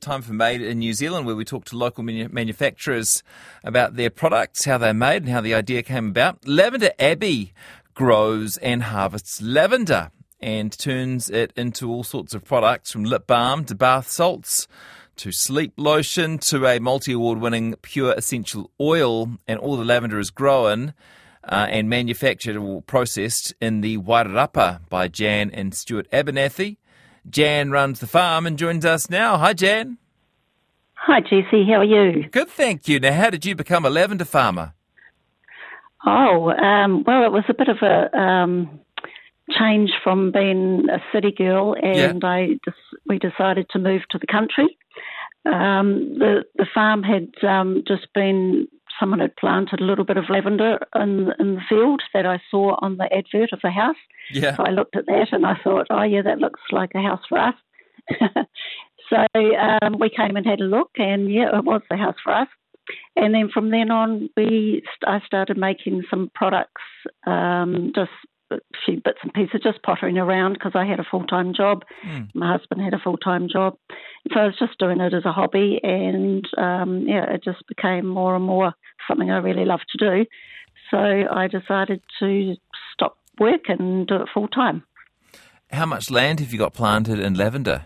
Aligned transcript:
time 0.00 0.22
for 0.22 0.32
Made 0.32 0.62
in 0.62 0.78
New 0.78 0.92
Zealand, 0.92 1.26
where 1.26 1.36
we 1.36 1.44
talk 1.44 1.64
to 1.66 1.76
local 1.76 2.02
manu- 2.02 2.28
manufacturers 2.30 3.22
about 3.62 3.96
their 3.96 4.10
products, 4.10 4.64
how 4.64 4.78
they're 4.78 4.94
made, 4.94 5.22
and 5.22 5.30
how 5.30 5.40
the 5.40 5.54
idea 5.54 5.82
came 5.82 6.08
about. 6.08 6.46
Lavender 6.46 6.90
Abbey 6.98 7.52
grows 7.94 8.56
and 8.58 8.84
harvests 8.84 9.42
lavender 9.42 10.10
and 10.40 10.76
turns 10.78 11.28
it 11.28 11.52
into 11.54 11.90
all 11.90 12.02
sorts 12.02 12.34
of 12.34 12.44
products 12.44 12.90
from 12.90 13.04
lip 13.04 13.26
balm 13.26 13.64
to 13.66 13.74
bath 13.74 14.08
salts 14.08 14.66
to 15.16 15.30
sleep 15.30 15.74
lotion 15.76 16.38
to 16.38 16.66
a 16.66 16.78
multi 16.78 17.12
award 17.12 17.38
winning 17.38 17.74
pure 17.82 18.14
essential 18.14 18.70
oil. 18.80 19.30
And 19.46 19.60
all 19.60 19.76
the 19.76 19.84
lavender 19.84 20.18
is 20.18 20.30
grown 20.30 20.94
uh, 21.44 21.66
and 21.68 21.90
manufactured 21.90 22.56
or 22.56 22.80
processed 22.82 23.54
in 23.60 23.82
the 23.82 23.98
Wairarapa 23.98 24.88
by 24.88 25.08
Jan 25.08 25.50
and 25.50 25.74
Stuart 25.74 26.06
Abernethy. 26.10 26.78
Jan 27.28 27.70
runs 27.70 28.00
the 28.00 28.06
farm 28.06 28.46
and 28.46 28.58
joins 28.58 28.84
us 28.84 29.10
now. 29.10 29.36
Hi, 29.36 29.52
Jan. 29.52 29.98
Hi, 30.94 31.20
Jesse. 31.20 31.66
How 31.66 31.80
are 31.80 31.84
you? 31.84 32.28
Good, 32.28 32.48
thank 32.48 32.88
you. 32.88 33.00
Now, 33.00 33.12
how 33.12 33.30
did 33.30 33.44
you 33.44 33.54
become 33.54 33.84
a 33.84 33.90
lavender 33.90 34.24
farmer? 34.24 34.74
Oh, 36.06 36.50
um, 36.50 37.04
well, 37.06 37.24
it 37.24 37.32
was 37.32 37.44
a 37.48 37.54
bit 37.54 37.68
of 37.68 37.78
a 37.82 38.16
um, 38.18 38.80
change 39.58 39.90
from 40.02 40.32
being 40.32 40.86
a 40.90 40.98
city 41.12 41.32
girl, 41.32 41.74
and 41.82 42.22
yeah. 42.22 42.28
I 42.28 42.58
just, 42.64 42.78
we 43.06 43.18
decided 43.18 43.66
to 43.70 43.78
move 43.78 44.02
to 44.10 44.18
the 44.18 44.26
country. 44.26 44.78
Um, 45.46 46.18
the 46.18 46.44
the 46.56 46.66
farm 46.74 47.02
had 47.02 47.32
um, 47.42 47.82
just 47.88 48.12
been 48.14 48.68
someone 49.00 49.20
had 49.20 49.34
planted 49.36 49.80
a 49.80 49.84
little 49.84 50.04
bit 50.04 50.18
of 50.18 50.28
lavender 50.28 50.78
in 50.94 51.32
in 51.40 51.54
the 51.56 51.62
field 51.68 52.02
that 52.14 52.26
I 52.26 52.40
saw 52.50 52.76
on 52.82 52.98
the 52.98 53.12
advert 53.12 53.52
of 53.52 53.60
the 53.62 53.70
house. 53.70 53.96
Yeah. 54.32 54.56
So 54.56 54.64
I 54.64 54.70
looked 54.70 54.96
at 54.96 55.06
that 55.06 55.28
and 55.32 55.46
I 55.46 55.56
thought, 55.64 55.86
oh 55.90 56.02
yeah, 56.02 56.22
that 56.22 56.38
looks 56.38 56.60
like 56.70 56.90
a 56.94 57.02
house 57.02 57.22
for 57.28 57.38
us. 57.38 57.54
so 59.10 59.16
um, 59.82 59.98
we 59.98 60.10
came 60.10 60.36
and 60.36 60.46
had 60.46 60.60
a 60.60 60.64
look, 60.64 60.90
and 60.96 61.32
yeah, 61.32 61.56
it 61.58 61.64
was 61.64 61.82
the 61.90 61.96
house 61.96 62.16
for 62.22 62.32
us. 62.32 62.48
And 63.16 63.34
then 63.34 63.50
from 63.52 63.70
then 63.70 63.90
on, 63.90 64.30
we 64.36 64.82
I 65.06 65.20
started 65.26 65.56
making 65.56 66.02
some 66.10 66.30
products, 66.34 66.82
um, 67.26 67.92
just 67.94 68.10
few 68.84 69.00
bits 69.04 69.18
and 69.22 69.32
pieces, 69.32 69.60
just 69.62 69.82
pottering 69.82 70.18
around 70.18 70.54
because 70.54 70.72
I 70.74 70.84
had 70.84 71.00
a 71.00 71.06
full 71.08 71.24
time 71.24 71.54
job. 71.54 71.84
Mm. 72.06 72.28
My 72.34 72.52
husband 72.52 72.82
had 72.82 72.94
a 72.94 72.98
full 72.98 73.16
time 73.16 73.48
job, 73.50 73.76
so 74.32 74.40
I 74.40 74.46
was 74.46 74.58
just 74.58 74.78
doing 74.78 75.00
it 75.00 75.14
as 75.14 75.24
a 75.24 75.32
hobby, 75.32 75.80
and 75.82 76.44
um, 76.58 77.04
yeah, 77.06 77.32
it 77.32 77.44
just 77.44 77.66
became 77.68 78.06
more 78.06 78.34
and 78.34 78.44
more 78.44 78.72
something 79.08 79.30
I 79.30 79.38
really 79.38 79.64
love 79.64 79.80
to 79.90 79.98
do. 79.98 80.26
So 80.90 80.98
I 80.98 81.46
decided 81.46 82.02
to 82.20 82.54
stop 82.92 83.16
work 83.38 83.68
and 83.68 84.06
do 84.06 84.16
it 84.16 84.28
full 84.32 84.48
time. 84.48 84.82
How 85.70 85.86
much 85.86 86.10
land 86.10 86.40
have 86.40 86.52
you 86.52 86.58
got 86.58 86.74
planted 86.74 87.20
in 87.20 87.34
lavender? 87.34 87.84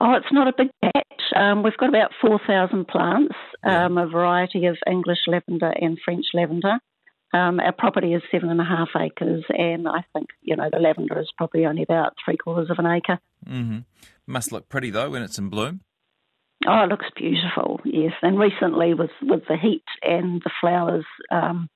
Oh, 0.00 0.12
it's 0.12 0.32
not 0.32 0.48
a 0.48 0.52
big 0.56 0.68
patch. 0.82 1.04
Um, 1.34 1.62
we've 1.62 1.76
got 1.76 1.88
about 1.88 2.12
4,000 2.20 2.86
plants, 2.86 3.34
um, 3.64 3.98
a 3.98 4.06
variety 4.06 4.66
of 4.66 4.76
English 4.88 5.18
lavender 5.26 5.72
and 5.80 5.98
French 6.04 6.26
lavender. 6.34 6.78
Um, 7.34 7.58
our 7.58 7.72
property 7.72 8.14
is 8.14 8.22
seven 8.30 8.48
and 8.48 8.60
a 8.60 8.64
half 8.64 8.90
acres, 8.96 9.44
and 9.48 9.88
I 9.88 10.04
think 10.12 10.28
you 10.42 10.54
know 10.54 10.68
the 10.72 10.78
lavender 10.78 11.18
is 11.18 11.32
probably 11.36 11.66
only 11.66 11.82
about 11.82 12.14
three 12.24 12.36
quarters 12.36 12.70
of 12.70 12.78
an 12.78 12.86
acre. 12.86 13.18
Mm-hmm. 13.44 13.80
Must 14.26 14.52
look 14.52 14.68
pretty 14.68 14.90
though 14.90 15.10
when 15.10 15.22
it's 15.22 15.36
in 15.36 15.48
bloom. 15.48 15.80
Oh, 16.66 16.84
it 16.84 16.88
looks 16.88 17.06
beautiful. 17.16 17.80
Yes, 17.84 18.12
and 18.22 18.38
recently 18.38 18.94
with 18.94 19.10
with 19.20 19.42
the 19.48 19.56
heat 19.56 19.82
and 20.02 20.40
the 20.42 20.50
flowers 20.60 21.04
um, 21.32 21.68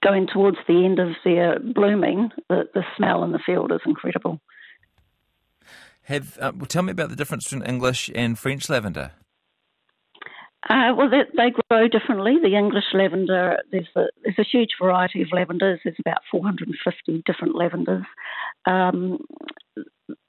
going 0.00 0.28
towards 0.32 0.58
the 0.68 0.84
end 0.84 1.00
of 1.00 1.08
their 1.24 1.58
blooming, 1.58 2.30
the, 2.48 2.68
the 2.72 2.84
smell 2.96 3.24
in 3.24 3.32
the 3.32 3.40
field 3.44 3.72
is 3.72 3.80
incredible. 3.84 4.40
Have 6.02 6.38
uh, 6.40 6.52
well, 6.54 6.66
tell 6.66 6.84
me 6.84 6.92
about 6.92 7.10
the 7.10 7.16
difference 7.16 7.48
between 7.48 7.68
English 7.68 8.10
and 8.14 8.38
French 8.38 8.70
lavender. 8.70 9.10
Uh, 10.68 10.94
well, 10.96 11.10
they, 11.10 11.22
they, 11.36 11.52
grow 11.68 11.88
differently. 11.88 12.36
The 12.40 12.56
English 12.56 12.84
lavender, 12.94 13.58
there's 13.72 13.88
a, 13.96 14.04
there's 14.22 14.38
a 14.38 14.44
huge 14.44 14.70
variety 14.80 15.20
of 15.22 15.28
lavenders. 15.32 15.80
There's 15.82 15.96
about 15.98 16.18
450 16.30 17.22
different 17.26 17.56
lavenders. 17.56 18.04
Um, 18.64 19.18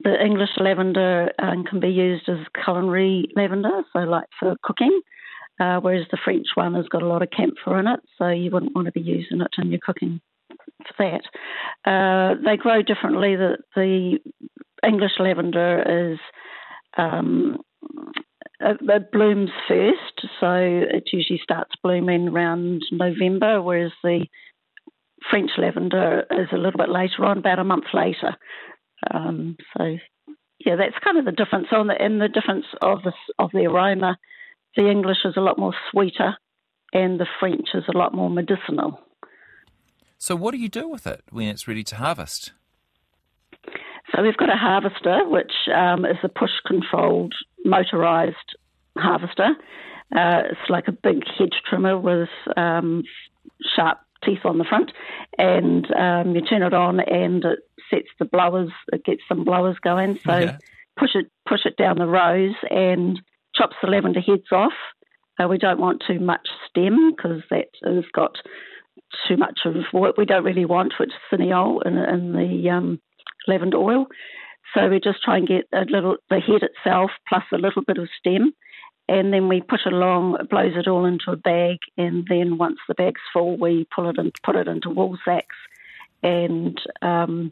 the 0.04 0.24
English 0.24 0.50
lavender 0.58 1.30
um, 1.40 1.64
can 1.64 1.80
be 1.80 1.90
used 1.90 2.28
as 2.30 2.40
culinary 2.64 3.30
lavender, 3.36 3.84
so 3.94 4.00
like 4.00 4.28
for 4.40 4.56
cooking, 4.64 5.02
uh, 5.60 5.80
whereas 5.80 6.08
the 6.10 6.18
French 6.24 6.48
one 6.56 6.74
has 6.74 6.88
got 6.88 7.04
a 7.04 7.08
lot 7.08 7.22
of 7.22 7.30
camphor 7.30 7.80
in 7.80 7.88
it, 7.88 8.00
so 8.18 8.30
you 8.30 8.50
wouldn't 8.52 8.76
want 8.76 8.86
to 8.86 8.92
be 8.92 9.02
using 9.02 9.42
it 9.42 9.52
in 9.58 9.70
your 9.70 9.80
cooking 9.86 10.20
for 10.98 11.20
that. 11.86 11.90
Uh, 11.90 12.36
they 12.44 12.58
grow 12.58 12.82
differently. 12.82 13.36
The, 13.36 13.58
the 13.76 14.20
English 14.86 15.14
lavender 15.20 16.12
is 16.14 16.20
um, 16.98 17.60
it, 18.64 18.78
it, 18.82 19.12
blooms 19.12 19.50
first, 19.68 20.28
so 20.40 20.54
it 20.54 21.10
usually 21.12 21.40
starts 21.44 21.72
blooming 21.84 22.30
around 22.30 22.82
November, 22.92 23.62
whereas 23.62 23.92
the 24.04 24.26
French 25.30 25.52
lavender 25.58 26.26
is 26.32 26.48
a 26.52 26.58
little 26.58 26.78
bit 26.78 26.90
later 26.90 27.26
on, 27.26 27.38
about 27.38 27.60
a 27.60 27.64
month 27.64 27.86
later. 27.94 28.36
Um, 29.14 29.58
so, 29.78 29.98
yeah, 30.66 30.76
that's 30.76 31.04
kind 31.04 31.18
of 31.18 31.26
the 31.26 31.32
difference. 31.32 31.68
On 31.72 31.88
the 31.88 32.04
in 32.04 32.20
the 32.20 32.30
difference 32.30 32.66
of 32.82 33.04
the 33.04 33.14
of 33.38 33.52
the 33.54 33.66
aroma, 33.66 34.18
the 34.76 34.90
English 34.90 35.26
is 35.26 35.36
a 35.38 35.42
lot 35.42 35.60
more 35.60 35.74
sweeter, 35.92 36.38
and 36.94 37.20
the 37.20 37.28
French 37.40 37.70
is 37.74 37.84
a 37.94 37.98
lot 37.98 38.14
more 38.14 38.30
medicinal. 38.30 39.00
So, 40.18 40.36
what 40.36 40.52
do 40.52 40.58
you 40.58 40.70
do 40.70 40.88
with 40.88 41.06
it 41.06 41.22
when 41.32 41.48
it's 41.50 41.68
ready 41.68 41.84
to 41.84 41.98
harvest? 41.98 42.54
So 44.16 44.22
we've 44.22 44.38
got 44.38 44.50
a 44.50 44.58
harvester, 44.58 45.28
which 45.28 45.52
um, 45.74 46.06
is 46.06 46.18
a 46.24 46.30
push-controlled 46.30 47.34
motorised 47.66 48.34
harvester. 48.98 49.56
Uh, 50.16 50.44
it's 50.52 50.70
like 50.70 50.88
a 50.88 50.92
big 50.92 51.24
hedge 51.38 51.62
trimmer 51.68 51.98
with 51.98 52.30
um, 52.56 53.04
sharp 53.76 54.00
teeth 54.24 54.46
on 54.46 54.58
the 54.58 54.64
front, 54.64 54.92
and 55.38 55.86
um, 55.96 56.36
you 56.36 56.42
turn 56.42 56.62
it 56.62 56.74
on, 56.74 57.00
and 57.00 57.44
it 57.44 57.60
sets 57.90 58.10
the 58.20 58.26
blowers. 58.26 58.72
It 58.92 59.04
gets 59.04 59.22
some 59.28 59.44
blowers 59.44 59.78
going. 59.84 60.20
So 60.24 60.56
push 60.98 61.16
it 61.16 61.32
push 61.48 61.62
it 61.66 61.78
down 61.78 61.98
the 61.98 62.08
rows 62.08 62.56
and 62.70 63.20
chops 63.56 63.76
the 63.82 63.90
lavender 63.90 64.22
heads 64.22 64.52
off. 64.52 64.74
Uh, 65.42 65.48
we 65.48 65.58
don't 65.58 65.80
want 65.80 66.04
too 66.06 66.20
much 66.20 66.48
stem 66.70 67.14
because 67.16 67.42
that 67.50 67.70
has 67.84 68.04
got 68.14 68.36
too 69.28 69.38
much 69.38 69.62
of 69.66 69.76
what 69.92 70.18
we 70.18 70.26
don't 70.26 70.44
really 70.44 70.66
want, 70.66 70.94
which 71.00 71.10
is 71.10 71.16
cineol 71.40 71.80
in, 71.86 71.98
in 71.98 72.34
the 72.34 72.70
um, 72.70 73.00
lavender 73.48 73.78
oil. 73.78 74.08
So 74.74 74.90
we 74.90 75.00
just 75.00 75.22
try 75.24 75.38
and 75.38 75.48
get 75.48 75.68
a 75.72 75.86
little 75.86 76.18
the 76.30 76.40
head 76.40 76.64
itself 76.64 77.12
plus 77.28 77.44
a 77.52 77.58
little 77.58 77.84
bit 77.84 77.98
of 77.98 78.10
stem, 78.20 78.54
and 79.08 79.32
then 79.34 79.48
we 79.48 79.62
put 79.62 79.82
it 79.86 79.94
along, 79.94 80.38
it 80.40 80.50
blows 80.50 80.74
it 80.76 80.88
all 80.88 81.06
into 81.06 81.32
a 81.32 81.36
bag, 81.36 81.78
and 81.98 82.26
then 82.28 82.58
once 82.58 82.80
the 82.88 82.96
bag's 82.96 83.22
full, 83.32 83.58
we 83.58 83.88
pull 83.94 84.10
it 84.10 84.18
and 84.18 84.34
put 84.44 84.56
it 84.56 84.68
into 84.68 84.90
wool 84.90 85.18
sacks, 85.24 85.56
and 86.24 86.80
um, 87.02 87.52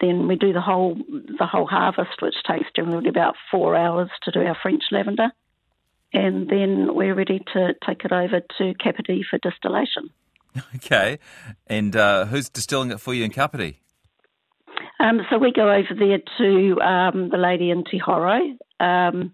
then 0.00 0.26
we 0.26 0.36
do 0.36 0.52
the 0.52 0.60
whole 0.60 0.96
the 1.38 1.46
whole 1.46 1.66
harvest, 1.66 2.20
which 2.20 2.36
takes 2.48 2.66
generally 2.74 3.08
about 3.08 3.36
four 3.50 3.76
hours 3.76 4.10
to 4.22 4.32
do 4.32 4.40
our 4.40 4.56
French 4.60 4.84
lavender, 4.90 5.30
and 6.12 6.48
then 6.48 6.94
we're 6.94 7.14
ready 7.14 7.40
to 7.52 7.74
take 7.86 8.04
it 8.04 8.12
over 8.12 8.40
to 8.58 8.74
Kapiti 8.82 9.22
for 9.28 9.38
distillation. 9.38 10.10
Okay, 10.74 11.20
and 11.68 11.94
uh, 11.94 12.24
who's 12.24 12.48
distilling 12.48 12.90
it 12.90 13.00
for 13.00 13.14
you 13.14 13.22
in 13.22 13.30
Kapiti? 13.30 13.80
Um, 15.00 15.20
so 15.30 15.38
we 15.38 15.52
go 15.52 15.70
over 15.72 15.94
there 15.98 16.18
to 16.38 16.80
um, 16.82 17.30
the 17.30 17.38
lady 17.38 17.70
in 17.70 17.84
Te 17.84 18.00
Um, 18.80 19.32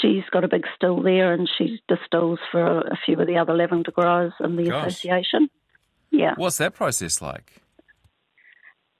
she's 0.00 0.24
got 0.30 0.44
a 0.44 0.48
big 0.48 0.64
still 0.74 1.02
there, 1.02 1.32
and 1.32 1.48
she 1.58 1.80
distills 1.88 2.38
for 2.50 2.80
a 2.80 2.98
few 3.04 3.20
of 3.20 3.26
the 3.26 3.36
other 3.36 3.54
lavender 3.54 3.90
growers 3.90 4.32
in 4.40 4.56
the 4.56 4.70
Gosh. 4.70 4.86
association. 4.86 5.50
Yeah. 6.10 6.34
What's 6.36 6.56
that 6.58 6.74
process 6.74 7.20
like? 7.20 7.62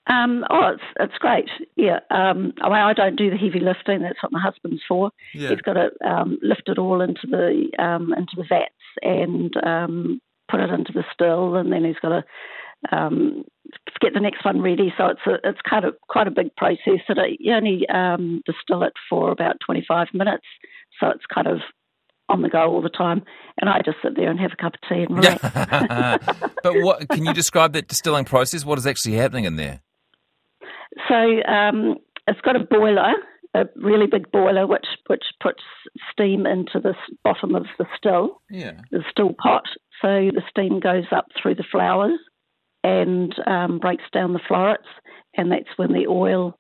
Um, 0.09 0.45
oh, 0.49 0.73
it's 0.75 0.83
it's 1.01 1.19
great. 1.19 1.49
Yeah. 1.77 2.01
Um, 2.11 2.55
I, 2.63 2.69
mean, 2.69 2.79
I 2.79 2.93
don't 2.95 3.17
do 3.17 3.31
the 3.31 3.37
heavy 3.37 3.61
lifting. 3.61 4.03
That's 4.03 4.23
what 4.23 4.33
my 4.33 4.41
husband's 4.41 4.83
for. 4.89 5.11
Yeah. 5.35 5.51
He's 5.51 5.61
got 5.61 5.75
to 5.75 5.91
um, 6.07 6.39
lift 6.43 6.69
it 6.69 6.79
all 6.79 7.01
into 7.01 7.27
the 7.27 7.71
um, 7.79 8.15
into 8.15 8.33
the 8.37 8.45
vats 8.49 8.73
and 9.03 9.55
um, 9.65 10.21
put 10.51 10.61
it 10.61 10.71
into 10.71 10.93
the 10.93 11.05
still, 11.13 11.57
and 11.57 11.73
then 11.73 11.85
he's 11.85 11.99
got 12.01 12.09
to 12.09 12.25
um, 12.93 13.45
get 14.01 14.15
the 14.15 14.21
next 14.21 14.45
one 14.45 14.61
ready. 14.61 14.93
So 14.97 15.07
it's 15.07 15.21
a, 15.27 15.49
it's 15.49 15.61
kind 15.69 15.85
of 15.85 15.95
quite 16.09 16.27
a 16.27 16.31
big 16.31 16.55
process. 16.57 17.01
So 17.07 17.15
you 17.39 17.55
only 17.55 17.87
um, 17.89 18.43
distill 18.47 18.83
it 18.83 18.93
for 19.09 19.31
about 19.31 19.57
25 19.65 20.09
minutes. 20.15 20.47
So 21.01 21.09
it's 21.09 21.25
kind 21.33 21.47
of 21.47 21.59
on 22.29 22.43
the 22.43 22.49
go 22.49 22.71
all 22.71 22.83
the 22.83 22.91
time, 22.91 23.23
and 23.59 23.71
I 23.71 23.81
just 23.83 23.99
sit 24.03 24.15
there 24.15 24.31
and 24.31 24.39
have 24.39 24.51
a 24.53 24.63
cup 24.63 24.75
of 24.75 24.81
tea 24.87 25.03
and 25.03 25.17
relax. 25.17 25.41
but 26.63 26.75
what 26.83 27.09
can 27.09 27.25
you 27.25 27.33
describe 27.33 27.73
that 27.73 27.89
distilling 27.89 28.27
process? 28.27 28.67
What 28.67 28.79
is 28.79 28.87
actually 28.87 29.15
happening 29.15 29.45
in 29.45 29.57
there? 29.57 29.81
So 31.09 31.15
um, 31.15 31.97
it's 32.27 32.41
got 32.43 32.55
a 32.55 32.59
boiler, 32.59 33.15
a 33.55 33.65
really 33.77 34.07
big 34.07 34.31
boiler, 34.31 34.67
which 34.67 34.87
which 35.07 35.25
puts 35.43 35.63
steam 36.13 36.45
into 36.45 36.81
the 36.81 36.95
bottom 37.25 37.55
of 37.55 37.65
the 37.79 37.87
still, 37.97 38.43
yeah. 38.51 38.81
the 38.91 39.03
still 39.11 39.33
pot. 39.33 39.65
So 40.03 40.31
the 40.35 40.43
steam 40.51 40.81
goes 40.81 41.07
up 41.11 41.29
through 41.41 41.55
the 41.55 41.65
flowers 41.73 42.19
and 42.85 43.35
um, 43.47 43.79
breaks 43.79 44.05
down 44.13 44.33
the 44.33 44.41
florets, 44.47 44.89
and 45.37 45.51
that's 45.51 45.77
when 45.77 45.93
the 45.93 46.07
oil 46.07 46.59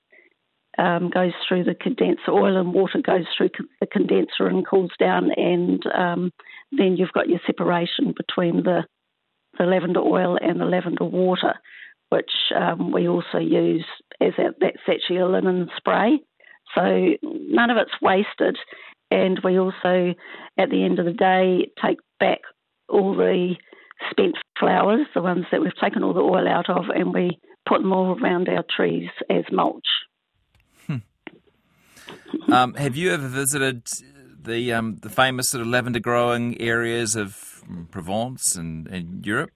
um, 0.79 1.11
goes 1.11 1.33
through 1.47 1.65
the 1.65 1.75
condenser, 1.75 2.31
oil 2.31 2.57
and 2.57 2.73
water 2.73 3.01
goes 3.05 3.25
through 3.37 3.51
the 3.81 3.87
condenser 3.87 4.47
and 4.47 4.67
cools 4.67 4.93
down, 4.99 5.31
and 5.37 5.83
um, 5.95 6.31
then 6.73 6.97
you've 6.97 7.13
got 7.13 7.29
your 7.29 7.41
separation 7.47 8.15
between 8.17 8.63
the, 8.63 8.85
the 9.59 9.65
lavender 9.65 10.01
oil 10.01 10.39
and 10.41 10.61
the 10.61 10.65
lavender 10.65 11.05
water, 11.05 11.55
which 12.11 12.31
um, 12.55 12.93
we 12.93 13.09
also 13.09 13.39
use 13.39 13.85
as 14.21 14.33
a, 14.39 14.55
that's 14.61 14.77
actually 14.89 15.19
a 15.19 15.27
linen 15.27 15.69
spray. 15.77 16.21
So 16.75 17.17
none 17.23 17.71
of 17.71 17.77
it's 17.79 18.03
wasted, 18.03 18.57
and 19.11 19.41
we 19.43 19.59
also, 19.59 20.15
at 20.59 20.71
the 20.71 20.85
end 20.85 20.99
of 20.99 21.07
the 21.07 21.13
day, 21.13 21.71
take 21.83 21.99
back 22.21 22.41
all 22.89 23.17
the 23.17 23.55
spent 24.11 24.37
flowers, 24.59 25.07
the 25.15 25.23
ones 25.23 25.47
that 25.51 25.61
we've 25.61 25.77
taken 25.77 26.03
all 26.03 26.15
the 26.15 26.21
oil 26.21 26.49
out 26.49 26.69
of, 26.69 26.87
and 26.95 27.13
we 27.13 27.39
put 27.67 27.83
them 27.83 27.93
all 27.93 28.19
around 28.19 28.49
our 28.49 28.65
trees 28.75 29.11
as 29.31 29.45
mulch. 29.53 29.87
Um, 32.51 32.75
have 32.75 32.97
you 32.97 33.13
ever 33.13 33.29
visited 33.29 33.87
the 34.43 34.73
um, 34.73 34.97
the 34.97 35.11
famous 35.11 35.51
sort 35.51 35.61
of 35.61 35.67
lavender 35.67 36.01
growing 36.01 36.61
areas 36.61 37.17
of 37.17 37.63
Provence 37.91 38.57
and, 38.57 38.87
and 38.89 39.27
Europe? 39.27 39.51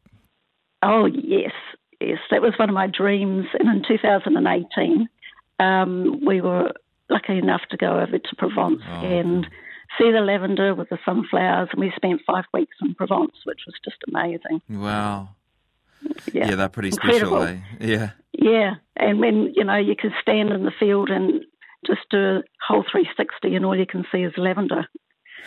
Oh 0.82 1.06
yes, 1.06 1.52
yes, 2.00 2.18
that 2.30 2.42
was 2.42 2.52
one 2.58 2.68
of 2.68 2.74
my 2.74 2.86
dreams. 2.86 3.46
And 3.58 3.68
in 3.68 3.82
2018, 3.86 5.08
um, 5.58 6.20
we 6.24 6.40
were 6.40 6.72
lucky 7.08 7.38
enough 7.38 7.62
to 7.70 7.76
go 7.76 8.00
over 8.00 8.18
to 8.18 8.36
Provence 8.36 8.82
oh. 8.86 9.06
and 9.06 9.46
see 9.98 10.10
the 10.10 10.20
lavender 10.20 10.74
with 10.74 10.88
the 10.88 10.98
sunflowers, 11.04 11.68
and 11.72 11.80
we 11.80 11.92
spent 11.96 12.22
five 12.26 12.44
weeks 12.52 12.76
in 12.82 12.94
Provence, 12.94 13.36
which 13.44 13.60
was 13.66 13.74
just 13.84 13.98
amazing. 14.08 14.60
Wow. 14.68 15.30
Yeah, 16.32 16.48
yeah 16.48 16.54
they're 16.56 16.68
pretty 16.68 16.88
Incredible. 16.88 17.42
special, 17.42 17.56
eh? 17.56 17.60
Yeah. 17.80 18.10
Yeah, 18.32 18.74
and 18.96 19.20
when 19.20 19.52
you 19.54 19.64
know 19.64 19.76
you 19.76 19.94
can 19.94 20.12
stand 20.20 20.50
in 20.50 20.64
the 20.64 20.72
field 20.78 21.10
and 21.10 21.44
just 21.86 22.00
do 22.10 22.18
a 22.18 22.42
whole 22.66 22.84
360 22.90 23.54
and 23.54 23.64
all 23.64 23.76
you 23.76 23.86
can 23.86 24.04
see 24.10 24.22
is 24.22 24.32
lavender. 24.36 24.86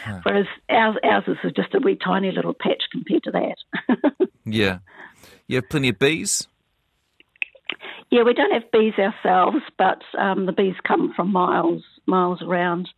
Huh. 0.03 0.19
Whereas 0.23 0.47
ours, 0.69 0.97
ours 1.03 1.23
is 1.43 1.51
just 1.55 1.73
a 1.73 1.79
wee 1.79 1.95
tiny 1.95 2.31
little 2.31 2.53
patch 2.53 2.83
compared 2.91 3.23
to 3.23 3.31
that. 3.31 4.27
yeah. 4.45 4.79
You 5.47 5.57
have 5.57 5.69
plenty 5.69 5.89
of 5.89 5.99
bees? 5.99 6.47
Yeah, 8.11 8.23
we 8.23 8.33
don't 8.33 8.51
have 8.51 8.71
bees 8.71 8.93
ourselves, 8.99 9.63
but 9.77 10.01
um, 10.17 10.45
the 10.45 10.51
bees 10.51 10.75
come 10.85 11.13
from 11.15 11.31
miles, 11.31 11.83
miles 12.05 12.41
around. 12.41 12.89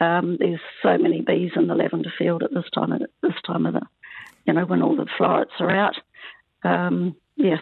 Um, 0.00 0.36
there's 0.38 0.60
so 0.82 0.98
many 0.98 1.20
bees 1.20 1.52
in 1.56 1.66
the 1.66 1.74
lavender 1.74 2.12
field 2.18 2.42
at 2.42 2.52
this 2.52 2.64
time 2.74 2.92
of 2.92 3.02
this 3.22 3.34
time 3.46 3.66
of 3.66 3.74
the, 3.74 3.82
you 4.46 4.52
know, 4.52 4.64
when 4.64 4.82
all 4.82 4.96
the 4.96 5.06
florets 5.16 5.52
are 5.60 5.70
out. 5.70 5.96
Um, 6.64 7.16
yeah, 7.36 7.58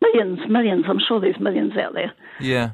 millions, 0.00 0.40
millions. 0.48 0.84
I'm 0.88 1.00
sure 1.06 1.20
there's 1.20 1.40
millions 1.40 1.76
out 1.76 1.94
there. 1.94 2.12
Yeah. 2.40 2.72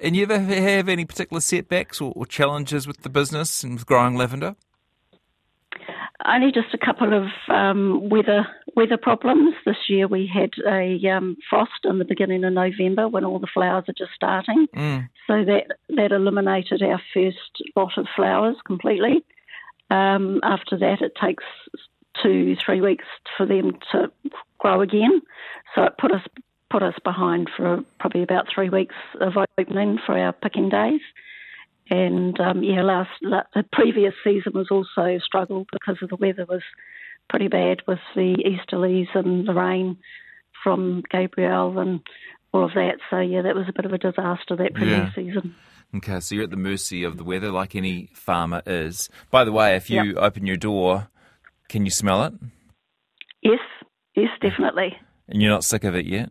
And 0.00 0.16
you 0.16 0.24
ever 0.24 0.38
have 0.38 0.88
any 0.88 1.04
particular 1.04 1.40
setbacks 1.40 2.00
or, 2.00 2.12
or 2.16 2.26
challenges 2.26 2.86
with 2.86 3.02
the 3.02 3.08
business 3.08 3.62
and 3.62 3.74
with 3.74 3.86
growing 3.86 4.16
lavender? 4.16 4.56
Only 6.24 6.52
just 6.52 6.74
a 6.74 6.78
couple 6.78 7.12
of 7.12 7.24
um, 7.48 8.08
weather 8.08 8.46
weather 8.74 8.96
problems. 8.96 9.54
This 9.64 9.88
year 9.88 10.08
we 10.08 10.30
had 10.32 10.50
a 10.66 11.08
um, 11.08 11.36
frost 11.48 11.84
in 11.84 11.98
the 11.98 12.04
beginning 12.04 12.44
of 12.44 12.52
November 12.52 13.08
when 13.08 13.24
all 13.24 13.38
the 13.38 13.46
flowers 13.52 13.84
are 13.88 13.94
just 13.96 14.12
starting, 14.14 14.66
mm. 14.74 15.08
so 15.26 15.44
that 15.44 15.78
that 15.90 16.12
eliminated 16.12 16.82
our 16.82 17.00
first 17.12 17.62
lot 17.76 17.96
of 17.96 18.06
flowers 18.14 18.56
completely. 18.64 19.24
Um, 19.90 20.40
after 20.42 20.78
that, 20.78 21.02
it 21.02 21.12
takes 21.20 21.44
two 22.22 22.56
three 22.56 22.80
weeks 22.80 23.04
for 23.36 23.46
them 23.46 23.78
to 23.92 24.10
grow 24.58 24.80
again, 24.80 25.22
so 25.74 25.84
it 25.84 25.98
put 25.98 26.12
us 26.12 26.22
put 26.70 26.82
us 26.82 26.94
behind 27.04 27.50
for 27.54 27.84
probably 28.00 28.22
about 28.22 28.46
three 28.52 28.70
weeks 28.70 28.94
of 29.20 29.34
opening 29.58 29.98
for 30.04 30.18
our 30.18 30.32
picking 30.32 30.70
days. 30.70 31.00
And 31.90 32.40
um, 32.40 32.62
yeah, 32.62 32.82
last 32.82 33.10
the 33.20 33.64
previous 33.72 34.14
season 34.24 34.52
was 34.54 34.68
also 34.70 35.04
a 35.04 35.20
struggle 35.20 35.66
because 35.70 35.98
of 36.00 36.08
the 36.08 36.16
weather 36.16 36.46
was 36.48 36.62
pretty 37.28 37.48
bad 37.48 37.82
with 37.86 37.98
the 38.14 38.36
easterlies 38.44 39.08
and 39.14 39.46
the 39.46 39.54
rain 39.54 39.96
from 40.62 41.02
Gabrielle 41.10 41.78
and 41.78 42.00
all 42.52 42.64
of 42.64 42.72
that. 42.74 42.98
So 43.10 43.20
yeah, 43.20 43.42
that 43.42 43.54
was 43.54 43.66
a 43.68 43.72
bit 43.72 43.84
of 43.84 43.92
a 43.92 43.98
disaster 43.98 44.56
that 44.56 44.74
previous 44.74 45.10
yeah. 45.10 45.14
season. 45.14 45.54
Okay, 45.94 46.20
so 46.20 46.34
you're 46.34 46.44
at 46.44 46.50
the 46.50 46.56
mercy 46.56 47.04
of 47.04 47.18
the 47.18 47.24
weather, 47.24 47.50
like 47.50 47.74
any 47.74 48.08
farmer 48.14 48.62
is. 48.66 49.10
By 49.30 49.44
the 49.44 49.52
way, 49.52 49.76
if 49.76 49.90
you 49.90 50.02
yep. 50.02 50.16
open 50.16 50.46
your 50.46 50.56
door, 50.56 51.08
can 51.68 51.84
you 51.84 51.90
smell 51.90 52.24
it? 52.24 52.32
Yes, 53.42 53.60
yes, 54.16 54.30
definitely. 54.40 54.96
And 55.28 55.42
you're 55.42 55.50
not 55.50 55.64
sick 55.64 55.84
of 55.84 55.94
it 55.94 56.06
yet? 56.06 56.30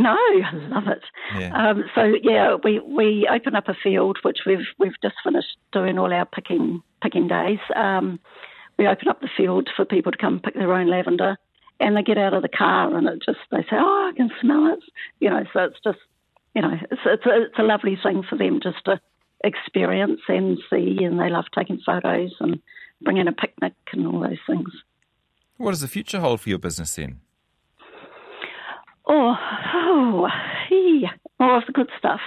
No, 0.00 0.10
I 0.10 0.50
love 0.54 0.84
it. 0.88 1.02
Yeah. 1.38 1.70
Um, 1.70 1.84
so 1.94 2.12
yeah, 2.22 2.56
we, 2.62 2.80
we 2.80 3.28
open 3.32 3.54
up 3.54 3.68
a 3.68 3.74
field 3.74 4.18
which 4.22 4.38
we've 4.46 4.66
we've 4.78 5.00
just 5.02 5.16
finished 5.24 5.56
doing 5.72 5.98
all 5.98 6.12
our 6.12 6.24
picking 6.24 6.82
picking 7.02 7.28
days. 7.28 7.58
Um, 7.74 8.20
we 8.78 8.86
open 8.86 9.08
up 9.08 9.20
the 9.20 9.28
field 9.36 9.68
for 9.76 9.84
people 9.84 10.12
to 10.12 10.18
come 10.18 10.40
pick 10.40 10.54
their 10.54 10.72
own 10.72 10.88
lavender, 10.88 11.36
and 11.80 11.96
they 11.96 12.02
get 12.02 12.18
out 12.18 12.34
of 12.34 12.42
the 12.42 12.48
car 12.48 12.96
and 12.96 13.06
it 13.08 13.22
just 13.24 13.38
they 13.50 13.62
say, 13.62 13.76
"Oh, 13.76 14.10
I 14.12 14.16
can 14.16 14.30
smell 14.40 14.72
it," 14.72 14.80
you 15.20 15.28
know. 15.30 15.44
So 15.52 15.64
it's 15.64 15.80
just 15.84 15.98
you 16.54 16.62
know, 16.62 16.74
it's 16.90 17.00
it's 17.04 17.26
a, 17.26 17.42
it's 17.42 17.58
a 17.58 17.62
lovely 17.62 17.98
thing 18.02 18.22
for 18.28 18.36
them 18.36 18.60
just 18.62 18.84
to 18.86 19.00
experience 19.44 20.20
and 20.28 20.58
see, 20.70 20.98
and 21.02 21.18
they 21.18 21.30
love 21.30 21.44
taking 21.56 21.80
photos 21.84 22.34
and 22.40 22.60
bringing 23.02 23.28
a 23.28 23.32
picnic 23.32 23.74
and 23.92 24.06
all 24.06 24.20
those 24.20 24.38
things. 24.48 24.70
What 25.56 25.70
does 25.70 25.80
the 25.80 25.88
future 25.88 26.20
hold 26.20 26.40
for 26.40 26.48
your 26.48 26.58
business 26.58 26.94
then? 26.94 27.20
Oh, 29.06 29.34
oh, 29.74 30.28
yeah. 30.70 31.10
all 31.40 31.58
of 31.58 31.64
the 31.66 31.72
good 31.72 31.90
stuff. 31.98 32.20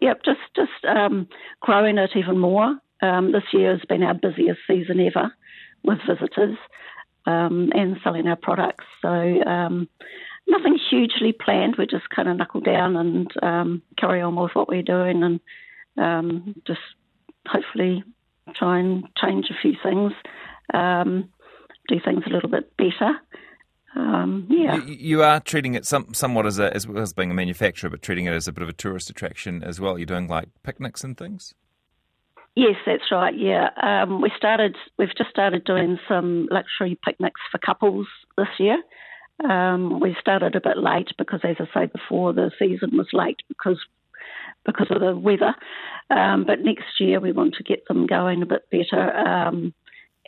Yep, 0.00 0.22
just 0.24 0.40
just 0.56 0.84
um, 0.88 1.28
growing 1.60 1.98
it 1.98 2.10
even 2.16 2.38
more. 2.38 2.78
Um, 3.00 3.32
this 3.32 3.44
year 3.52 3.72
has 3.72 3.84
been 3.86 4.02
our 4.02 4.14
busiest 4.14 4.60
season 4.66 5.00
ever 5.00 5.32
with 5.84 5.98
visitors 6.08 6.56
um, 7.26 7.70
and 7.74 7.96
selling 8.02 8.26
our 8.26 8.36
products. 8.36 8.84
So 9.02 9.08
um, 9.08 9.88
nothing 10.46 10.78
hugely 10.90 11.32
planned. 11.32 11.76
We 11.78 11.86
just 11.86 12.08
kind 12.10 12.28
of 12.28 12.36
knuckle 12.36 12.60
down 12.60 12.96
and 12.96 13.30
um, 13.42 13.82
carry 13.98 14.20
on 14.20 14.36
with 14.36 14.54
what 14.54 14.68
we're 14.68 14.82
doing, 14.82 15.22
and 15.22 15.40
um, 15.96 16.54
just 16.66 16.80
hopefully 17.46 18.02
try 18.54 18.78
and 18.80 19.04
change 19.16 19.46
a 19.50 19.60
few 19.60 19.74
things, 19.82 20.12
do 20.72 22.00
things 22.04 22.24
a 22.26 22.30
little 22.30 22.48
bit 22.48 22.76
better 22.76 23.20
um, 23.96 24.46
yeah. 24.50 24.76
You, 24.76 24.94
you, 24.94 25.22
are 25.22 25.40
treating 25.40 25.74
it 25.74 25.86
some, 25.86 26.12
somewhat 26.14 26.46
as, 26.46 26.58
a, 26.58 26.74
as 26.74 26.86
well 26.86 27.02
as 27.02 27.12
being 27.12 27.30
a 27.30 27.34
manufacturer, 27.34 27.90
but 27.90 28.02
treating 28.02 28.26
it 28.26 28.32
as 28.32 28.48
a 28.48 28.52
bit 28.52 28.62
of 28.62 28.68
a 28.68 28.72
tourist 28.72 29.08
attraction 29.08 29.62
as 29.62 29.80
well. 29.80 29.98
You're 29.98 30.06
doing 30.06 30.26
like 30.26 30.48
picnics 30.62 31.04
and 31.04 31.16
things. 31.16 31.54
Yes, 32.56 32.76
that's 32.86 33.10
right. 33.10 33.36
Yeah, 33.36 33.70
um, 33.82 34.20
we 34.20 34.30
started. 34.36 34.76
We've 34.96 35.14
just 35.16 35.30
started 35.30 35.64
doing 35.64 35.98
some 36.08 36.48
luxury 36.50 36.98
picnics 37.04 37.40
for 37.50 37.58
couples 37.58 38.06
this 38.36 38.46
year. 38.58 38.80
Um, 39.42 39.98
we 39.98 40.16
started 40.20 40.54
a 40.54 40.60
bit 40.60 40.76
late 40.76 41.08
because, 41.18 41.40
as 41.42 41.56
I 41.58 41.66
say 41.74 41.86
before, 41.86 42.32
the 42.32 42.52
season 42.58 42.96
was 42.96 43.08
late 43.12 43.40
because 43.48 43.78
because 44.64 44.86
of 44.90 45.00
the 45.00 45.16
weather. 45.16 45.54
Um, 46.10 46.44
but 46.46 46.60
next 46.60 47.00
year 47.00 47.18
we 47.18 47.32
want 47.32 47.54
to 47.54 47.64
get 47.64 47.86
them 47.88 48.06
going 48.06 48.42
a 48.42 48.46
bit 48.46 48.70
better. 48.70 49.10
Um, 49.10 49.74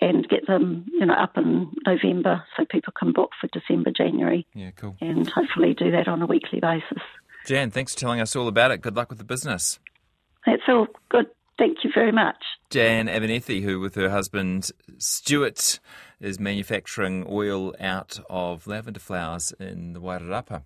and 0.01 0.29
get 0.29 0.47
them, 0.47 0.85
you 0.93 1.07
know, 1.07 1.15
up 1.15 1.39
in 1.39 1.73
November 1.87 2.45
so 2.57 2.67
people 2.67 2.93
can 2.99 3.13
book 3.13 3.31
for 3.41 3.49
December, 3.49 3.91
January. 3.91 4.47
Yeah, 4.55 4.71
cool. 4.73 4.95
And 5.01 5.27
hopefully 5.29 5.73
do 5.73 5.91
that 5.93 6.07
on 6.07 6.21
a 6.21 6.27
weekly 6.27 6.61
basis. 6.61 7.03
Jan, 7.47 7.71
thanks 7.71 7.95
for 7.95 8.01
telling 8.01 8.21
us 8.21 8.37
all 8.37 8.49
about 8.49 8.73
it. 8.73 8.83
Good 8.83 8.97
luck 8.97 9.09
with 9.09 9.19
the 9.19 9.25
business. 9.25 9.79
That's 10.45 10.63
all 10.69 10.87
good. 11.09 11.27
Thank 11.59 11.79
you 11.85 11.91
very 11.95 12.13
much. 12.13 12.37
Jan 12.71 13.09
Abernethy, 13.09 13.63
who 13.63 13.81
with 13.81 13.95
her 13.95 14.11
husband 14.11 14.71
Stuart 14.99 15.81
is 16.21 16.39
manufacturing 16.39 17.25
oil 17.29 17.75
out 17.81 18.21
of 18.29 18.67
lavender 18.67 19.01
flowers 19.01 19.53
in 19.59 19.95
the 19.95 20.01
Wairarapa. 20.01 20.63